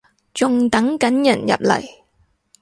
[0.33, 1.85] 仲等緊人入嚟